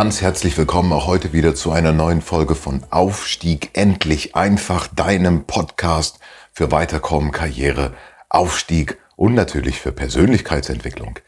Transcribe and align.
Ganz 0.00 0.22
herzlich 0.22 0.56
willkommen 0.56 0.94
auch 0.94 1.06
heute 1.06 1.34
wieder 1.34 1.54
zu 1.54 1.72
einer 1.72 1.92
neuen 1.92 2.22
Folge 2.22 2.54
von 2.54 2.84
Aufstieg 2.88 3.68
endlich 3.74 4.34
einfach, 4.34 4.86
deinem 4.86 5.44
Podcast 5.44 6.20
für 6.52 6.72
Weiterkommen, 6.72 7.32
Karriere, 7.32 7.92
Aufstieg 8.30 8.98
und 9.16 9.34
natürlich 9.34 9.78
für 9.78 9.92
Persönlichkeitsentwicklung. 9.92 11.18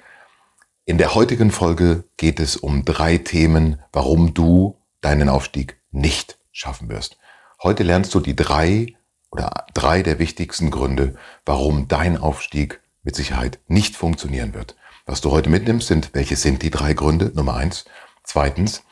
In 0.86 0.96
der 0.96 1.14
heutigen 1.14 1.50
Folge 1.50 2.04
geht 2.16 2.40
es 2.40 2.56
um 2.56 2.86
drei 2.86 3.18
Themen, 3.18 3.78
warum 3.92 4.32
du 4.32 4.78
deinen 5.02 5.28
Aufstieg 5.28 5.78
nicht 5.90 6.38
schaffen 6.50 6.88
wirst. 6.88 7.18
Heute 7.62 7.82
lernst 7.82 8.14
du 8.14 8.20
die 8.20 8.34
drei 8.34 8.94
oder 9.30 9.66
drei 9.74 10.02
der 10.02 10.18
wichtigsten 10.18 10.70
Gründe, 10.70 11.16
warum 11.44 11.88
dein 11.88 12.16
Aufstieg 12.16 12.80
mit 13.02 13.16
Sicherheit 13.16 13.58
nicht 13.68 13.96
funktionieren 13.96 14.54
wird. 14.54 14.76
Was 15.04 15.20
du 15.20 15.30
heute 15.30 15.50
mitnimmst, 15.50 15.88
sind, 15.88 16.14
welche 16.14 16.36
sind 16.36 16.62
die 16.62 16.70
drei 16.70 16.94
Gründe? 16.94 17.32
Nummer 17.34 17.54
eins. 17.54 17.84
Zweitens, 18.24 18.82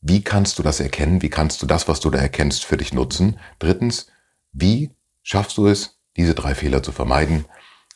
wie 0.00 0.22
kannst 0.22 0.58
du 0.58 0.62
das 0.62 0.80
erkennen? 0.80 1.22
Wie 1.22 1.30
kannst 1.30 1.62
du 1.62 1.66
das, 1.66 1.88
was 1.88 2.00
du 2.00 2.10
da 2.10 2.18
erkennst, 2.18 2.64
für 2.64 2.76
dich 2.76 2.92
nutzen? 2.92 3.38
Drittens, 3.58 4.08
wie 4.52 4.90
schaffst 5.22 5.56
du 5.56 5.66
es, 5.68 6.00
diese 6.16 6.34
drei 6.34 6.54
Fehler 6.54 6.82
zu 6.82 6.92
vermeiden 6.92 7.44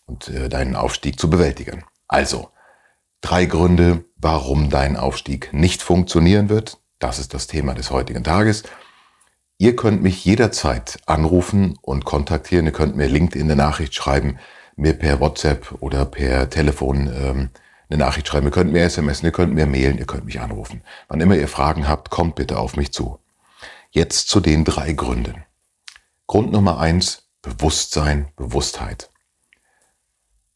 und 0.07 0.29
äh, 0.29 0.49
deinen 0.49 0.77
Aufstieg 0.77 1.19
zu 1.19 1.29
bewältigen? 1.29 1.85
Also, 2.07 2.51
drei 3.21 3.47
Gründe, 3.47 4.05
warum 4.17 4.71
dein 4.71 4.97
Aufstieg 4.97 5.53
nicht 5.53 5.83
funktionieren 5.83 6.49
wird. 6.49 6.79
Das 6.99 7.19
ist 7.19 7.35
das 7.35 7.49
Thema 7.49 7.75
des 7.75 7.91
heutigen 7.91 8.23
Tages. 8.23 8.63
Ihr 9.59 9.75
könnt 9.75 10.03
mich 10.03 10.25
jederzeit 10.25 10.99
anrufen 11.07 11.77
und 11.83 12.05
kontaktieren. 12.05 12.67
Ihr 12.67 12.73
könnt 12.73 12.95
mir 12.95 13.09
LinkedIn 13.09 13.47
eine 13.47 13.57
Nachricht 13.57 13.95
schreiben, 13.95 14.39
mir 14.77 14.93
per 14.95 15.21
WhatsApp 15.21 15.75
oder 15.81 16.05
per 16.05 16.51
Telefon 16.51 17.11
ähm, 17.13 17.51
eine 17.89 17.99
Nachricht 17.99 18.29
schreiben. 18.29 18.47
Ihr 18.47 18.53
könnt 18.53 18.73
mir 18.73 18.83
SMS, 18.83 19.23
ihr 19.23 19.33
könnt 19.33 19.55
mir 19.55 19.67
mailen, 19.67 19.99
ihr 19.99 20.07
könnt 20.07 20.25
mich 20.25 20.41
anrufen. 20.41 20.83
Wann 21.09 21.21
immer 21.21 21.37
ihr 21.37 21.49
Fragen 21.49 21.89
habt, 21.89 22.11
kommt 22.11 22.35
bitte 22.35 22.59
auf 22.59 22.77
mich 22.77 22.93
zu. 22.93 23.19
Jetzt 23.91 24.29
zu 24.29 24.41
den 24.41 24.65
drei 24.65 24.93
Gründen. 24.93 25.45
Grund 26.27 26.53
Nummer 26.53 26.79
eins, 26.79 27.29
Bewusstsein, 27.43 28.29
Bewusstheit. 28.37 29.11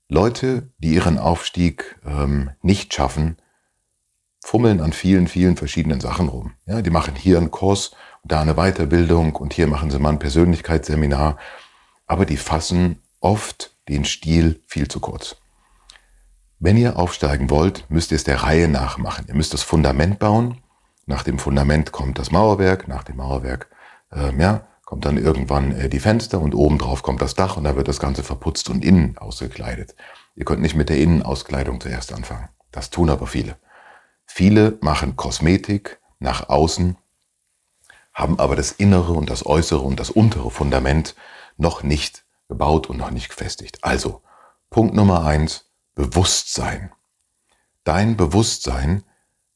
Leute, 0.09 0.71
die 0.79 0.95
ihren 0.95 1.19
Aufstieg 1.19 1.97
ähm, 2.05 2.51
nicht 2.63 2.93
schaffen, 2.93 3.37
fummeln 4.43 4.81
an 4.81 4.93
vielen, 4.93 5.29
vielen 5.29 5.57
verschiedenen 5.57 6.01
Sachen 6.01 6.29
rum. 6.29 6.55
Ja, 6.67 6.83
die 6.83 6.91
machen 6.91 7.15
hier 7.15 7.39
einen 7.39 7.53
Kurs 7.53 7.93
da 8.25 8.41
eine 8.41 8.55
Weiterbildung 8.55 9.37
und 9.37 9.55
hier 9.55 9.67
machen 9.67 9.91
sie 9.91 9.99
mal 9.99 10.11
ein 10.11 10.19
Persönlichkeitsseminar, 10.19 11.39
aber 12.07 12.27
die 12.27 12.37
fassen 12.37 13.01
oft 13.21 13.75
den 13.89 14.05
Stil 14.05 14.61
viel 14.67 14.89
zu 14.89 15.01
kurz. 15.01 15.37
Wenn 16.63 16.77
ihr 16.77 16.99
aufsteigen 16.99 17.49
wollt, 17.49 17.87
müsst 17.89 18.13
ihr 18.13 18.17
es 18.17 18.25
der 18.25 18.43
Reihe 18.43 18.69
nach 18.69 18.99
machen. 18.99 19.25
Ihr 19.29 19.35
müsst 19.35 19.55
das 19.55 19.63
Fundament 19.63 20.19
bauen. 20.19 20.59
Nach 21.07 21.23
dem 21.23 21.39
Fundament 21.39 21.91
kommt 21.91 22.19
das 22.19 22.31
Mauerwerk. 22.31 22.87
Nach 22.87 23.03
dem 23.03 23.17
Mauerwerk 23.17 23.71
äh, 24.13 24.31
ja, 24.39 24.69
kommt 24.85 25.07
dann 25.07 25.17
irgendwann 25.17 25.73
äh, 25.73 25.89
die 25.89 26.01
Fenster 26.01 26.39
und 26.39 26.55
obendrauf 26.55 27.03
kommt 27.03 27.23
das 27.23 27.35
Dach 27.35 27.57
und 27.57 27.65
da 27.65 27.77
wird 27.77 27.89
das 27.89 27.99
Ganze 27.99 28.23
verputzt 28.23 28.69
und 28.69 28.85
innen 28.85 29.17
ausgekleidet. 29.17 29.97
Ihr 30.35 30.45
könnt 30.45 30.61
nicht 30.61 30.75
mit 30.75 30.91
der 30.91 30.99
Innenauskleidung 30.99 31.81
zuerst 31.81 32.13
anfangen. 32.13 32.51
Das 32.73 32.91
tun 32.91 33.09
aber 33.09 33.27
viele. 33.27 33.57
Viele 34.27 34.77
machen 34.83 35.17
Kosmetik 35.17 35.99
nach 36.19 36.51
außen, 36.51 36.99
haben 38.13 38.39
aber 38.39 38.55
das 38.55 38.73
innere 38.73 39.15
und 39.15 39.31
das 39.31 39.47
äußere 39.47 39.81
und 39.81 39.99
das 39.99 40.11
untere 40.11 40.51
Fundament 40.51 41.15
noch 41.57 41.83
nicht 41.83 42.27
gebaut 42.49 42.91
und 42.91 42.99
noch 42.99 43.11
nicht 43.11 43.31
gefestigt. 43.31 43.79
Also, 43.83 44.21
Punkt 44.69 44.95
Nummer 44.95 45.25
eins, 45.25 45.70
Bewusstsein. 45.95 46.93
Dein 47.85 48.17
Bewusstsein 48.17 49.05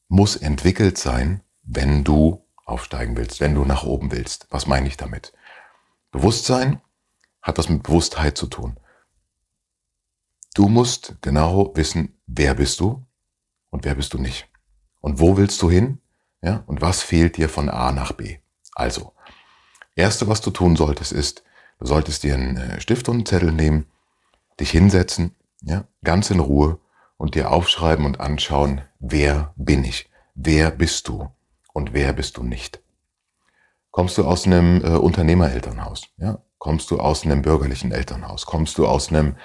muss 0.07 0.35
entwickelt 0.35 0.97
sein, 0.97 1.41
wenn 1.63 2.03
du 2.03 2.45
aufsteigen 2.65 3.15
willst, 3.15 3.39
wenn 3.39 3.55
du 3.55 3.65
nach 3.65 3.83
oben 3.83 4.11
willst. 4.11 4.47
Was 4.49 4.67
meine 4.67 4.87
ich 4.87 4.97
damit? 4.97 5.33
Bewusstsein 6.11 6.81
hat 7.41 7.57
was 7.57 7.69
mit 7.69 7.83
Bewusstheit 7.83 8.37
zu 8.37 8.47
tun. 8.47 8.79
Du 10.53 10.69
musst 10.69 11.15
genau 11.21 11.75
wissen, 11.75 12.17
wer 12.27 12.55
bist 12.55 12.79
du 12.79 13.05
und 13.69 13.85
wer 13.85 13.95
bist 13.95 14.13
du 14.13 14.17
nicht. 14.17 14.47
Und 15.01 15.19
wo 15.19 15.37
willst 15.37 15.61
du 15.61 15.69
hin? 15.69 15.99
Ja, 16.41 16.63
und 16.67 16.81
was 16.81 17.01
fehlt 17.01 17.37
dir 17.37 17.49
von 17.49 17.69
A 17.69 17.91
nach 17.91 18.13
B? 18.13 18.37
Also, 18.73 19.13
erste, 19.95 20.27
was 20.27 20.41
du 20.41 20.51
tun 20.51 20.75
solltest, 20.75 21.11
ist, 21.11 21.43
du 21.79 21.85
solltest 21.85 22.23
dir 22.23 22.35
einen 22.35 22.57
äh, 22.57 22.81
Stift 22.81 23.09
und 23.09 23.15
einen 23.15 23.25
Zettel 23.25 23.51
nehmen, 23.51 23.87
dich 24.59 24.71
hinsetzen 24.71 25.35
ja, 25.65 25.85
ganz 26.03 26.29
in 26.29 26.39
Ruhe 26.39 26.79
und 27.17 27.35
dir 27.35 27.51
aufschreiben 27.51 28.05
und 28.05 28.19
anschauen, 28.19 28.81
wer 28.99 29.53
bin 29.55 29.83
ich, 29.83 30.09
wer 30.35 30.71
bist 30.71 31.07
du? 31.07 31.29
Und 31.73 31.93
wer 31.93 32.13
bist 32.13 32.37
du 32.37 32.43
nicht. 32.43 32.81
Kommst 33.91 34.17
du 34.17 34.25
aus 34.25 34.45
einem 34.45 34.81
äh, 34.81 34.95
Unternehmerelternhaus, 34.95 36.07
ja, 36.17 36.39
kommst 36.57 36.89
du 36.91 36.99
aus 36.99 37.25
einem 37.25 37.41
bürgerlichen 37.41 37.91
Elternhaus, 37.91 38.45
kommst 38.45 38.77
du 38.77 38.87
aus 38.87 39.09
einem, 39.09 39.35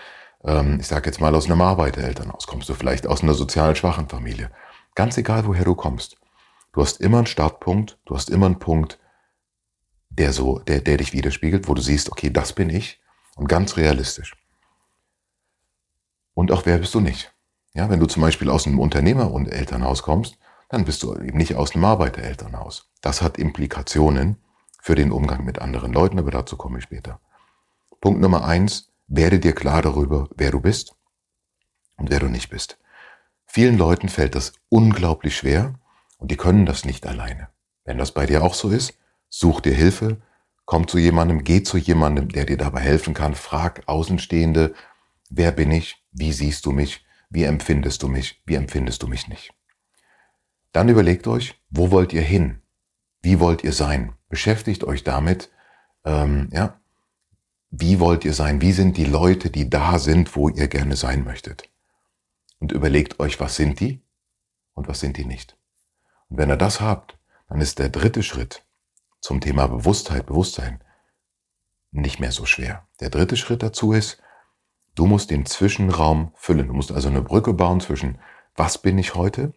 ähm, 0.45 0.79
ich 0.79 0.87
sage 0.87 1.07
jetzt 1.07 1.21
mal 1.21 1.35
aus 1.35 1.47
einem 1.47 1.61
Arbeiterelternhaus, 1.61 2.47
kommst 2.47 2.69
du 2.69 2.75
vielleicht 2.75 3.07
aus 3.07 3.23
einer 3.23 3.35
sozial 3.35 3.75
schwachen 3.75 4.09
Familie, 4.09 4.51
ganz 4.95 5.19
egal 5.19 5.45
woher 5.47 5.65
du 5.65 5.75
kommst, 5.75 6.19
du 6.73 6.83
hast 6.83 7.01
immer 7.01 7.19
einen 7.19 7.27
Startpunkt, 7.27 7.99
du 8.05 8.15
hast 8.15 8.31
immer 8.31 8.47
einen 8.47 8.61
Punkt, 8.61 9.01
der 10.09 10.33
so, 10.33 10.61
der, 10.61 10.81
der 10.81 10.99
dich 10.99 11.13
widerspiegelt, 11.13 11.69
wo 11.69 11.75
du 11.75 11.83
siehst, 11.83 12.11
okay, 12.11 12.31
das 12.31 12.53
bin 12.53 12.71
ich. 12.71 13.01
Und 13.37 13.49
ganz 13.49 13.77
realistisch 13.77 14.40
und 16.35 16.53
auch 16.53 16.67
wer 16.67 16.79
bist 16.79 16.95
du 16.95 17.01
nicht. 17.01 17.33
Ja, 17.75 17.89
wenn 17.89 18.01
du 18.01 18.07
zum 18.07 18.23
Beispiel 18.23 18.51
aus 18.51 18.67
einem 18.67 18.81
Unternehmer- 18.81 19.31
und 19.31 19.47
Elternhaus 19.47 20.03
kommst, 20.03 20.39
dann 20.69 20.85
bist 20.85 21.03
du 21.03 21.15
eben 21.15 21.39
nicht 21.39 21.55
aus 21.55 21.75
einem 21.75 21.85
Arbeiterelternhaus. 21.85 22.91
Das 23.01 23.23
hat 23.23 23.39
Implikationen 23.39 24.37
für 24.81 24.95
den 24.95 25.13
Umgang 25.13 25.45
mit 25.45 25.61
anderen 25.61 25.93
Leuten, 25.93 26.19
aber 26.19 26.31
dazu 26.31 26.57
komme 26.57 26.79
ich 26.79 26.85
später. 26.85 27.21
Punkt 28.01 28.21
Nummer 28.21 28.45
eins, 28.45 28.89
werde 29.07 29.39
dir 29.39 29.53
klar 29.53 29.83
darüber, 29.83 30.29
wer 30.37 30.51
du 30.51 30.61
bist 30.61 30.95
und 31.97 32.11
wer 32.11 32.21
du 32.21 32.29
nicht 32.29 32.51
bist. 32.51 32.79
Vielen 33.47 33.77
Leuten 33.77 34.09
fällt 34.09 34.37
das 34.37 34.53
unglaublich 34.69 35.37
schwer 35.37 35.75
und 36.19 36.31
die 36.31 36.37
können 36.37 36.67
das 36.67 36.85
nicht 36.85 37.07
alleine. 37.07 37.49
Wenn 37.85 37.99
das 37.99 38.13
bei 38.13 38.27
dir 38.27 38.45
auch 38.45 38.55
so 38.55 38.71
ist, 38.71 38.95
such 39.29 39.61
dir 39.61 39.75
Hilfe, 39.75 40.23
komm 40.65 40.87
zu 40.87 40.99
jemandem, 40.99 41.43
geh 41.43 41.63
zu 41.63 41.77
jemandem, 41.77 42.29
der 42.29 42.45
dir 42.45 42.57
dabei 42.57 42.81
helfen 42.81 43.13
kann, 43.13 43.35
frag 43.35 43.83
Außenstehende, 43.87 44.73
wer 45.29 45.51
bin 45.51 45.73
ich, 45.73 46.00
wie 46.13 46.33
siehst 46.33 46.67
du 46.67 46.73
mich? 46.73 47.05
Wie 47.29 47.45
empfindest 47.45 48.03
du 48.03 48.09
mich? 48.09 48.43
Wie 48.45 48.57
empfindest 48.57 49.03
du 49.03 49.07
mich 49.07 49.29
nicht? 49.29 49.53
Dann 50.73 50.89
überlegt 50.89 51.27
euch, 51.27 51.61
wo 51.71 51.91
wollt 51.91 52.13
ihr 52.13 52.23
hin? 52.23 52.63
Wie 53.23 53.41
wollt 53.41 53.65
ihr 53.65 53.73
sein? 53.73 54.15
Beschäftigt 54.29 54.85
euch 54.85 55.05
damit, 55.05 55.51
ähm, 56.05 56.49
ja, 56.53 56.81
wie 57.71 58.01
wollt 58.01 58.25
ihr 58.25 58.35
sein? 58.35 58.61
Wie 58.61 58.73
sind 58.73 58.97
die 58.97 59.05
Leute, 59.05 59.51
die 59.51 59.71
da 59.71 59.99
sind, 59.99 60.35
wo 60.35 60.49
ihr 60.49 60.69
gerne 60.69 60.97
sein 60.97 61.25
möchtet? 61.25 61.69
Und 62.59 62.73
überlegt 62.73 63.21
euch, 63.21 63.39
was 63.41 63.57
sind 63.57 63.81
die 63.81 64.03
und 64.75 64.89
was 64.89 65.01
sind 65.01 65.17
die 65.17 65.25
nicht? 65.25 65.57
Und 66.29 66.39
wenn 66.39 66.51
ihr 66.51 66.57
das 66.57 66.81
habt, 66.81 67.19
dann 67.49 67.61
ist 67.61 67.79
der 67.79 67.89
dritte 67.89 68.23
Schritt 68.23 68.65
zum 69.21 69.41
Thema 69.41 69.67
Bewusstheit, 69.67 70.27
Bewusstsein 70.27 70.83
nicht 71.93 72.21
mehr 72.21 72.33
so 72.33 72.47
schwer. 72.47 72.87
Der 73.01 73.11
dritte 73.11 73.37
Schritt 73.37 73.63
dazu 73.63 73.93
ist, 73.93 74.21
Du 74.95 75.07
musst 75.07 75.31
den 75.31 75.47
Zwischenraum 75.47 76.33
füllen. 76.35 76.69
Du 76.69 76.75
musst 76.75 76.93
also 76.93 77.09
eine 77.09 77.23
Brücke 77.23 77.55
bauen 77.55 77.81
zwischen, 77.81 78.19
was 78.55 78.79
bin 78.79 78.99
ich 78.99 79.15
heute, 79.15 79.53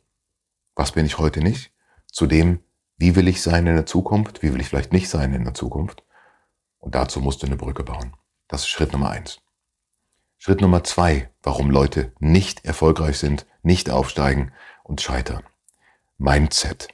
was 0.76 0.92
bin 0.92 1.06
ich 1.06 1.18
heute 1.18 1.42
nicht, 1.42 1.72
zu 2.12 2.28
dem, 2.28 2.60
wie 2.98 3.16
will 3.16 3.28
ich 3.28 3.42
sein 3.42 3.68
in 3.68 3.76
der 3.76 3.86
Zukunft, 3.86 4.44
wie 4.44 4.54
will 4.54 4.62
ich 4.62 4.70
vielleicht 4.70 4.94
nicht 4.94 5.10
sein 5.10 5.34
in 5.34 5.44
der 5.44 5.54
Zukunft. 5.54 6.04
Und 6.78 6.96
dazu 6.96 7.20
musst 7.20 7.42
du 7.42 7.48
eine 7.48 7.58
Brücke 7.58 7.84
bauen. 7.84 8.16
Das 8.48 8.62
ist 8.62 8.68
Schritt 8.68 8.94
Nummer 8.94 9.10
eins. 9.10 9.42
Schritt 10.38 10.62
Nummer 10.62 10.84
zwei, 10.84 11.30
warum 11.42 11.72
Leute 11.72 12.12
nicht 12.20 12.66
erfolgreich 12.66 13.18
sind, 13.18 13.46
nicht 13.64 13.90
aufsteigen 13.90 14.52
und 14.84 15.02
scheitern. 15.02 15.44
Mindset. 16.18 16.90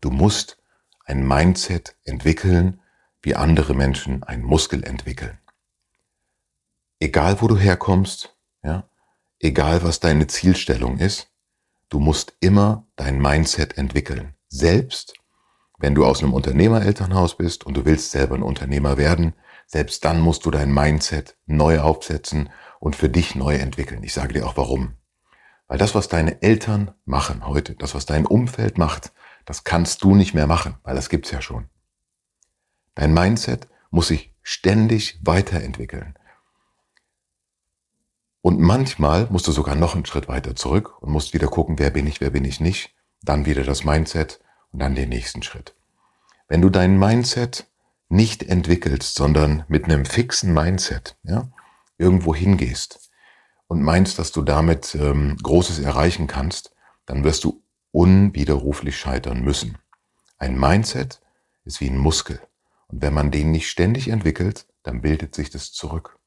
Du 0.00 0.10
musst 0.10 0.58
ein 1.04 1.26
Mindset 1.26 1.96
entwickeln, 2.04 2.80
wie 3.22 3.36
andere 3.36 3.74
Menschen 3.74 4.24
ein 4.24 4.42
Muskel 4.42 4.84
entwickeln 4.84 5.38
egal 7.02 7.42
wo 7.42 7.48
du 7.48 7.58
herkommst, 7.58 8.36
ja, 8.62 8.88
egal 9.40 9.82
was 9.82 9.98
deine 9.98 10.28
Zielstellung 10.28 10.98
ist, 10.98 11.30
du 11.88 11.98
musst 11.98 12.34
immer 12.40 12.86
dein 12.94 13.20
Mindset 13.20 13.76
entwickeln. 13.76 14.34
Selbst 14.48 15.14
wenn 15.78 15.96
du 15.96 16.06
aus 16.06 16.22
einem 16.22 16.32
Unternehmerelternhaus 16.32 17.36
bist 17.36 17.66
und 17.66 17.76
du 17.76 17.84
willst 17.84 18.12
selber 18.12 18.36
ein 18.36 18.42
Unternehmer 18.42 18.98
werden, 18.98 19.34
selbst 19.66 20.04
dann 20.04 20.20
musst 20.20 20.46
du 20.46 20.52
dein 20.52 20.72
Mindset 20.72 21.36
neu 21.46 21.80
aufsetzen 21.80 22.50
und 22.78 22.94
für 22.94 23.08
dich 23.08 23.34
neu 23.34 23.56
entwickeln. 23.56 24.04
Ich 24.04 24.12
sage 24.12 24.34
dir 24.34 24.46
auch 24.46 24.56
warum. 24.56 24.94
Weil 25.66 25.78
das, 25.78 25.96
was 25.96 26.08
deine 26.08 26.40
Eltern 26.40 26.92
machen 27.04 27.46
heute, 27.48 27.74
das, 27.74 27.96
was 27.96 28.06
dein 28.06 28.26
Umfeld 28.26 28.78
macht, 28.78 29.12
das 29.44 29.64
kannst 29.64 30.04
du 30.04 30.14
nicht 30.14 30.34
mehr 30.34 30.46
machen, 30.46 30.76
weil 30.84 30.94
das 30.94 31.08
gibt's 31.08 31.32
ja 31.32 31.42
schon. 31.42 31.68
Dein 32.94 33.12
Mindset 33.12 33.66
muss 33.90 34.08
sich 34.08 34.34
ständig 34.42 35.18
weiterentwickeln. 35.24 36.14
Und 38.42 38.58
manchmal 38.58 39.28
musst 39.30 39.46
du 39.46 39.52
sogar 39.52 39.76
noch 39.76 39.94
einen 39.94 40.04
Schritt 40.04 40.28
weiter 40.28 40.56
zurück 40.56 41.00
und 41.00 41.12
musst 41.12 41.32
wieder 41.32 41.46
gucken, 41.46 41.78
wer 41.78 41.90
bin 41.90 42.06
ich, 42.08 42.20
wer 42.20 42.30
bin 42.30 42.44
ich 42.44 42.60
nicht. 42.60 42.94
Dann 43.22 43.46
wieder 43.46 43.62
das 43.62 43.84
Mindset 43.84 44.40
und 44.72 44.80
dann 44.80 44.96
den 44.96 45.08
nächsten 45.08 45.42
Schritt. 45.44 45.76
Wenn 46.48 46.60
du 46.60 46.68
dein 46.68 46.98
Mindset 46.98 47.68
nicht 48.08 48.42
entwickelst, 48.42 49.14
sondern 49.14 49.64
mit 49.68 49.84
einem 49.84 50.04
fixen 50.04 50.52
Mindset 50.52 51.16
ja, 51.22 51.48
irgendwo 51.98 52.34
hingehst 52.34 53.10
und 53.68 53.80
meinst, 53.80 54.18
dass 54.18 54.32
du 54.32 54.42
damit 54.42 54.96
ähm, 54.96 55.36
Großes 55.40 55.78
erreichen 55.78 56.26
kannst, 56.26 56.74
dann 57.06 57.22
wirst 57.22 57.44
du 57.44 57.62
unwiderruflich 57.92 58.98
scheitern 58.98 59.42
müssen. 59.42 59.78
Ein 60.38 60.58
Mindset 60.58 61.20
ist 61.64 61.80
wie 61.80 61.88
ein 61.88 61.96
Muskel. 61.96 62.40
Und 62.88 63.02
wenn 63.02 63.14
man 63.14 63.30
den 63.30 63.52
nicht 63.52 63.70
ständig 63.70 64.08
entwickelt, 64.08 64.66
dann 64.82 65.00
bildet 65.00 65.34
sich 65.34 65.50
das 65.50 65.72
zurück. 65.72 66.18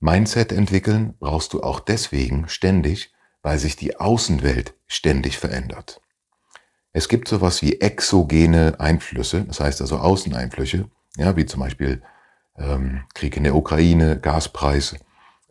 Mindset 0.00 0.50
entwickeln 0.50 1.14
brauchst 1.18 1.52
du 1.52 1.62
auch 1.62 1.78
deswegen 1.78 2.48
ständig, 2.48 3.12
weil 3.42 3.58
sich 3.58 3.76
die 3.76 4.00
Außenwelt 4.00 4.74
ständig 4.86 5.38
verändert. 5.38 6.00
Es 6.92 7.08
gibt 7.08 7.28
sowas 7.28 7.62
wie 7.62 7.80
exogene 7.80 8.80
Einflüsse, 8.80 9.44
das 9.44 9.60
heißt 9.60 9.80
also 9.82 9.98
Außeneinflüsse, 9.98 10.90
ja, 11.16 11.36
wie 11.36 11.46
zum 11.46 11.60
Beispiel 11.60 12.02
ähm, 12.56 13.04
Krieg 13.14 13.36
in 13.36 13.44
der 13.44 13.54
Ukraine, 13.54 14.18
Gaspreise, 14.18 14.96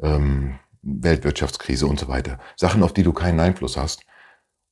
ähm, 0.02 0.60
Weltwirtschaftskrise 0.82 1.86
und 1.86 2.00
so 2.00 2.08
weiter. 2.08 2.40
Sachen, 2.56 2.82
auf 2.84 2.94
die 2.94 3.04
du 3.04 3.14
keinen 3.14 3.40
Einfluss 3.40 3.78
hast. 3.78 4.04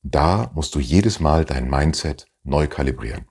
Da 0.02 0.50
musst 0.54 0.74
du 0.74 0.80
jedes 0.80 1.20
Mal 1.20 1.44
dein 1.44 1.70
Mindset 1.70 2.26
neu 2.42 2.66
kalibrieren 2.66 3.26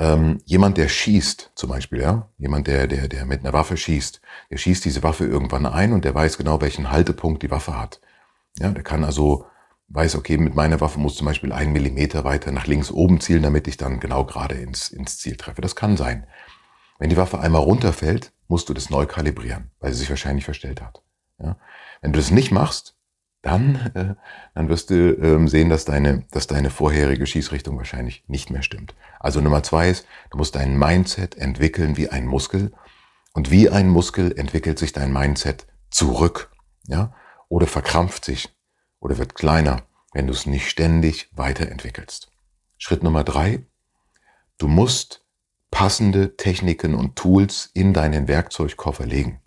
ähm, 0.00 0.40
jemand, 0.46 0.78
der 0.78 0.88
schießt, 0.88 1.52
zum 1.54 1.68
Beispiel, 1.68 2.00
ja, 2.00 2.26
jemand, 2.38 2.66
der, 2.66 2.86
der, 2.86 3.06
der 3.06 3.26
mit 3.26 3.40
einer 3.40 3.52
Waffe 3.52 3.76
schießt, 3.76 4.22
der 4.50 4.56
schießt 4.56 4.82
diese 4.86 5.02
Waffe 5.02 5.26
irgendwann 5.26 5.66
ein 5.66 5.92
und 5.92 6.06
der 6.06 6.14
weiß 6.14 6.38
genau, 6.38 6.62
welchen 6.62 6.90
Haltepunkt 6.90 7.42
die 7.42 7.50
Waffe 7.50 7.78
hat. 7.78 8.00
Ja, 8.58 8.70
der 8.70 8.82
kann 8.82 9.04
also, 9.04 9.44
weiß, 9.88 10.16
okay, 10.16 10.38
mit 10.38 10.54
meiner 10.54 10.80
Waffe 10.80 10.98
muss 10.98 11.16
zum 11.16 11.26
Beispiel 11.26 11.52
ein 11.52 11.72
Millimeter 11.72 12.24
weiter 12.24 12.50
nach 12.50 12.66
links 12.66 12.90
oben 12.90 13.20
zielen, 13.20 13.42
damit 13.42 13.68
ich 13.68 13.76
dann 13.76 14.00
genau 14.00 14.24
gerade 14.24 14.54
ins, 14.54 14.88
ins 14.88 15.18
Ziel 15.18 15.36
treffe. 15.36 15.60
Das 15.60 15.76
kann 15.76 15.98
sein. 15.98 16.26
Wenn 16.98 17.10
die 17.10 17.18
Waffe 17.18 17.38
einmal 17.38 17.60
runterfällt, 17.62 18.32
musst 18.48 18.70
du 18.70 18.74
das 18.74 18.88
neu 18.88 19.04
kalibrieren, 19.04 19.70
weil 19.80 19.92
sie 19.92 19.98
sich 19.98 20.08
wahrscheinlich 20.08 20.46
verstellt 20.46 20.80
hat. 20.80 21.02
Ja? 21.38 21.58
Wenn 22.00 22.14
du 22.14 22.18
das 22.18 22.30
nicht 22.30 22.52
machst, 22.52 22.96
dann, 23.42 23.76
äh, 23.94 24.14
dann 24.54 24.68
wirst 24.68 24.90
du 24.90 25.14
ähm, 25.14 25.48
sehen, 25.48 25.70
dass 25.70 25.84
deine, 25.84 26.24
dass 26.30 26.46
deine 26.46 26.70
vorherige 26.70 27.26
Schießrichtung 27.26 27.76
wahrscheinlich 27.76 28.24
nicht 28.26 28.50
mehr 28.50 28.62
stimmt. 28.62 28.94
Also 29.18 29.40
Nummer 29.40 29.62
zwei 29.62 29.88
ist, 29.90 30.06
du 30.30 30.36
musst 30.36 30.54
dein 30.54 30.78
Mindset 30.78 31.36
entwickeln 31.36 31.96
wie 31.96 32.08
ein 32.08 32.26
Muskel. 32.26 32.72
Und 33.32 33.50
wie 33.50 33.70
ein 33.70 33.88
Muskel 33.88 34.36
entwickelt 34.36 34.78
sich 34.78 34.92
dein 34.92 35.12
Mindset 35.12 35.66
zurück, 35.90 36.50
ja, 36.88 37.14
oder 37.48 37.66
verkrampft 37.66 38.24
sich 38.24 38.48
oder 38.98 39.18
wird 39.18 39.34
kleiner, 39.34 39.82
wenn 40.12 40.26
du 40.26 40.32
es 40.32 40.46
nicht 40.46 40.68
ständig 40.68 41.30
weiterentwickelst. 41.32 42.30
Schritt 42.76 43.02
Nummer 43.02 43.22
drei, 43.22 43.64
du 44.58 44.66
musst 44.66 45.24
passende 45.70 46.36
Techniken 46.36 46.94
und 46.94 47.16
Tools 47.16 47.70
in 47.72 47.94
deinen 47.94 48.26
Werkzeugkoffer 48.26 49.06
legen. 49.06 49.40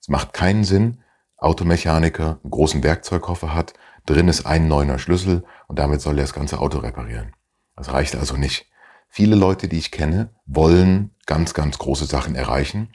Es 0.00 0.08
macht 0.08 0.32
keinen 0.32 0.64
Sinn, 0.64 0.99
Automechaniker 1.40 2.38
einen 2.42 2.50
großen 2.50 2.82
Werkzeugkoffer 2.82 3.54
hat, 3.54 3.74
drin 4.06 4.28
ist 4.28 4.46
ein 4.46 4.68
neuner 4.68 4.98
Schlüssel 4.98 5.44
und 5.66 5.78
damit 5.78 6.00
soll 6.00 6.18
er 6.18 6.24
das 6.24 6.34
ganze 6.34 6.60
Auto 6.60 6.78
reparieren. 6.78 7.34
Das 7.76 7.92
reicht 7.92 8.14
also 8.14 8.36
nicht. 8.36 8.66
Viele 9.08 9.34
Leute, 9.34 9.66
die 9.66 9.78
ich 9.78 9.90
kenne, 9.90 10.30
wollen 10.46 11.14
ganz, 11.26 11.54
ganz 11.54 11.78
große 11.78 12.04
Sachen 12.04 12.34
erreichen. 12.34 12.92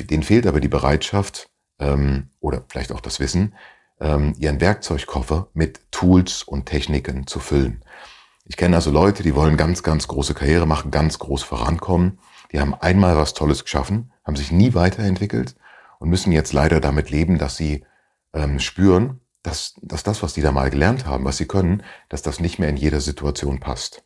Denen 0.00 0.22
fehlt 0.22 0.46
aber 0.46 0.60
die 0.60 0.68
Bereitschaft 0.68 1.50
ähm, 1.78 2.30
oder 2.40 2.64
vielleicht 2.68 2.92
auch 2.92 3.00
das 3.00 3.20
Wissen, 3.20 3.54
ähm, 4.00 4.34
ihren 4.38 4.60
Werkzeugkoffer 4.60 5.48
mit 5.54 5.92
Tools 5.92 6.42
und 6.42 6.66
Techniken 6.66 7.26
zu 7.26 7.40
füllen. 7.40 7.84
Ich 8.44 8.56
kenne 8.56 8.76
also 8.76 8.90
Leute, 8.90 9.22
die 9.22 9.34
wollen 9.34 9.56
ganz, 9.56 9.82
ganz 9.82 10.08
große 10.08 10.34
Karriere 10.34 10.66
machen, 10.66 10.90
ganz 10.90 11.18
groß 11.18 11.42
vorankommen. 11.42 12.18
Die 12.50 12.60
haben 12.60 12.74
einmal 12.74 13.16
was 13.16 13.34
Tolles 13.34 13.62
geschaffen, 13.62 14.12
haben 14.24 14.36
sich 14.36 14.50
nie 14.50 14.74
weiterentwickelt 14.74 15.54
und 15.98 16.08
müssen 16.08 16.32
jetzt 16.32 16.52
leider 16.52 16.80
damit 16.80 17.10
leben, 17.10 17.38
dass 17.38 17.56
sie 17.56 17.84
ähm, 18.32 18.60
spüren, 18.60 19.20
dass, 19.42 19.74
dass 19.82 20.02
das, 20.02 20.22
was 20.22 20.34
die 20.34 20.42
da 20.42 20.52
mal 20.52 20.70
gelernt 20.70 21.06
haben, 21.06 21.24
was 21.24 21.36
sie 21.36 21.46
können, 21.46 21.82
dass 22.08 22.22
das 22.22 22.40
nicht 22.40 22.58
mehr 22.58 22.68
in 22.68 22.76
jeder 22.76 23.00
Situation 23.00 23.60
passt. 23.60 24.04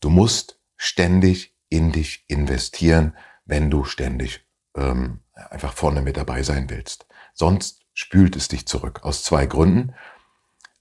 Du 0.00 0.10
musst 0.10 0.60
ständig 0.76 1.56
in 1.68 1.92
dich 1.92 2.24
investieren, 2.28 3.16
wenn 3.44 3.70
du 3.70 3.84
ständig 3.84 4.46
ähm, 4.76 5.20
einfach 5.34 5.72
vorne 5.72 6.02
mit 6.02 6.16
dabei 6.16 6.42
sein 6.42 6.70
willst. 6.70 7.06
Sonst 7.34 7.84
spült 7.94 8.36
es 8.36 8.48
dich 8.48 8.66
zurück. 8.66 9.00
Aus 9.02 9.24
zwei 9.24 9.46
Gründen. 9.46 9.94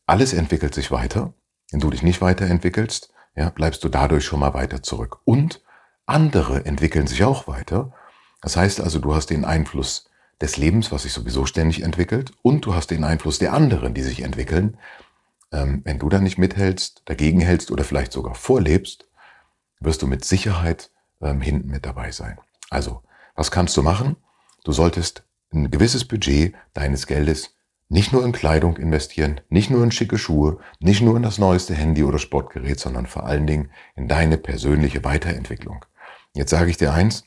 Alles 0.06 0.34
entwickelt 0.34 0.74
sich 0.74 0.92
weiter. 0.92 1.34
Wenn 1.72 1.80
du 1.80 1.90
dich 1.90 2.04
nicht 2.04 2.22
weiterentwickelst, 2.22 3.12
ja, 3.36 3.50
bleibst 3.50 3.84
du 3.84 3.90
dadurch 3.90 4.26
schon 4.26 4.40
mal 4.40 4.54
weiter 4.54 4.84
zurück. 4.84 5.20
Und 5.26 5.64
andere 6.06 6.66
entwickeln 6.66 7.08
sich 7.08 7.24
auch 7.24 7.48
weiter 7.48 7.94
das 8.42 8.56
heißt 8.56 8.82
also, 8.82 9.00
du 9.00 9.16
hast 9.16 9.28
den 9.28 9.46
Einfluss 9.46 10.10
des 10.42 10.58
Lebens, 10.58 10.92
was 10.92 11.04
sich 11.04 11.14
sowieso 11.14 11.46
ständig 11.46 11.82
entwickelt, 11.82 12.32
und 12.42 12.66
du 12.66 12.76
hast 12.76 12.92
den 12.92 13.04
Einfluss 13.04 13.40
der 13.40 13.54
anderen, 13.54 13.94
die 13.94 14.04
sich 14.04 14.22
entwickeln. 14.22 14.78
Ähm, 15.52 15.82
wenn 15.86 16.00
du 16.00 16.10
da 16.10 16.20
nicht 16.20 16.38
mithältst, 16.38 17.02
dagegen 17.06 17.42
hältst 17.42 17.72
oder 17.72 17.84
vielleicht 17.84 18.12
sogar 18.12 18.36
vorlebst, 18.36 19.08
wirst 19.80 20.02
du 20.02 20.08
mit 20.08 20.26
Sicherheit 20.26 20.92
ähm, 21.22 21.42
hinten 21.42 21.70
mit 21.70 21.86
dabei 21.86 22.12
sein. 22.12 22.40
Also, 22.70 23.02
was 23.36 23.52
kannst 23.52 23.76
du 23.78 23.82
machen? 23.82 24.18
Du 24.64 24.72
solltest 24.72 25.24
ein 25.54 25.72
gewisses 25.72 26.06
Budget 26.06 26.54
deines 26.74 27.08
Geldes 27.08 27.58
nicht 27.90 28.12
nur 28.12 28.26
in 28.26 28.34
Kleidung 28.34 28.76
investieren, 28.78 29.40
nicht 29.50 29.70
nur 29.70 29.84
in 29.84 29.92
schicke 29.92 30.18
Schuhe, 30.18 30.60
nicht 30.80 31.02
nur 31.02 31.16
in 31.16 31.24
das 31.24 31.38
neueste 31.38 31.74
Handy 31.74 32.04
oder 32.04 32.20
Sportgerät, 32.20 32.80
sondern 32.80 33.06
vor 33.06 33.26
allen 33.26 33.48
Dingen 33.48 33.72
in 33.96 34.10
deine 34.10 34.38
persönliche 34.38 35.04
Weiterentwicklung. 35.04 35.86
Jetzt 36.34 36.50
sage 36.50 36.70
ich 36.70 36.78
dir 36.78 36.94
eins, 36.94 37.24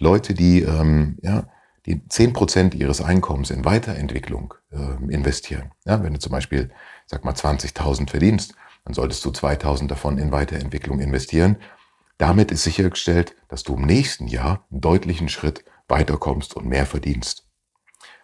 Leute, 0.00 0.34
die, 0.34 0.62
ähm, 0.62 1.18
ja, 1.22 1.46
die 1.86 2.06
zehn 2.08 2.32
Prozent 2.32 2.74
ihres 2.74 3.00
Einkommens 3.00 3.50
in 3.50 3.64
Weiterentwicklung 3.64 4.54
äh, 4.72 5.12
investieren. 5.12 5.72
Ja, 5.84 6.02
wenn 6.02 6.14
du 6.14 6.18
zum 6.18 6.32
Beispiel, 6.32 6.70
sag 7.06 7.24
mal, 7.24 7.34
20.000 7.34 8.10
verdienst, 8.10 8.54
dann 8.84 8.94
solltest 8.94 9.24
du 9.24 9.30
2.000 9.30 9.88
davon 9.88 10.18
in 10.18 10.32
Weiterentwicklung 10.32 11.00
investieren. 11.00 11.56
Damit 12.18 12.52
ist 12.52 12.64
sichergestellt, 12.64 13.34
dass 13.48 13.62
du 13.62 13.74
im 13.74 13.82
nächsten 13.82 14.28
Jahr 14.28 14.66
einen 14.70 14.80
deutlichen 14.80 15.28
Schritt 15.28 15.64
weiterkommst 15.88 16.54
und 16.54 16.66
mehr 16.66 16.86
verdienst. 16.86 17.46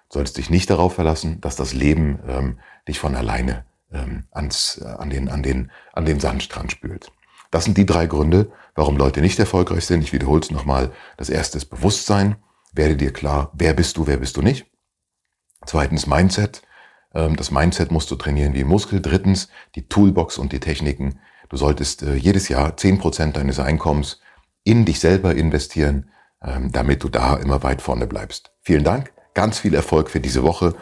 Du 0.08 0.14
solltest 0.14 0.38
dich 0.38 0.50
nicht 0.50 0.70
darauf 0.70 0.94
verlassen, 0.94 1.40
dass 1.40 1.56
das 1.56 1.72
Leben 1.72 2.20
ähm, 2.26 2.58
dich 2.88 2.98
von 2.98 3.14
alleine 3.14 3.64
ähm, 3.92 4.24
ans, 4.30 4.80
äh, 4.82 4.86
an, 4.86 5.10
den, 5.10 5.28
an, 5.28 5.42
den, 5.42 5.70
an 5.92 6.04
den 6.04 6.20
Sandstrand 6.20 6.72
spült. 6.72 7.12
Das 7.50 7.64
sind 7.64 7.76
die 7.76 7.86
drei 7.86 8.06
Gründe, 8.06 8.52
warum 8.74 8.96
Leute 8.96 9.20
nicht 9.20 9.38
erfolgreich 9.38 9.84
sind. 9.86 10.02
Ich 10.02 10.12
wiederhole 10.12 10.40
es 10.40 10.50
nochmal. 10.50 10.92
Das 11.16 11.28
erste 11.28 11.58
ist 11.58 11.66
Bewusstsein. 11.66 12.36
Werde 12.72 12.96
dir 12.96 13.12
klar, 13.12 13.50
wer 13.54 13.74
bist 13.74 13.96
du, 13.96 14.06
wer 14.06 14.18
bist 14.18 14.36
du 14.36 14.42
nicht. 14.42 14.66
Zweitens 15.66 16.06
Mindset. 16.06 16.62
Ähm, 17.14 17.36
das 17.36 17.50
Mindset 17.50 17.90
musst 17.90 18.10
du 18.10 18.16
trainieren 18.16 18.54
wie 18.54 18.64
Muskel. 18.64 19.00
Drittens 19.00 19.48
die 19.74 19.88
Toolbox 19.88 20.38
und 20.38 20.52
die 20.52 20.60
Techniken. 20.60 21.18
Du 21.48 21.56
solltest 21.56 22.02
äh, 22.02 22.14
jedes 22.14 22.48
Jahr 22.48 22.76
zehn 22.76 22.98
Prozent 22.98 23.36
deines 23.36 23.58
Einkommens 23.58 24.20
in 24.62 24.84
dich 24.84 25.00
selber 25.00 25.34
investieren, 25.34 26.10
ähm, 26.42 26.70
damit 26.70 27.02
du 27.02 27.08
da 27.08 27.36
immer 27.36 27.62
weit 27.64 27.82
vorne 27.82 28.06
bleibst. 28.06 28.52
Vielen 28.62 28.84
Dank. 28.84 29.12
Ganz 29.34 29.58
viel 29.58 29.74
Erfolg 29.74 30.10
für 30.10 30.20
diese 30.20 30.44
Woche. 30.44 30.74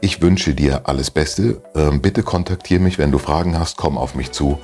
Ich 0.00 0.22
wünsche 0.22 0.54
dir 0.54 0.88
alles 0.88 1.10
Beste. 1.10 1.62
Ähm, 1.74 2.00
bitte 2.00 2.22
kontaktiere 2.22 2.80
mich, 2.80 2.98
wenn 2.98 3.12
du 3.12 3.18
Fragen 3.18 3.58
hast. 3.58 3.76
Komm 3.76 3.98
auf 3.98 4.14
mich 4.14 4.32
zu. 4.32 4.58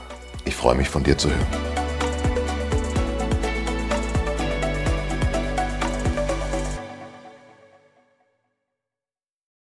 Ich 0.44 0.54
freue 0.54 0.74
mich 0.74 0.88
von 0.88 1.02
dir 1.02 1.16
zu 1.16 1.30
hören. 1.30 1.81